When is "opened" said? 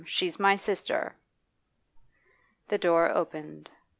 3.11-3.69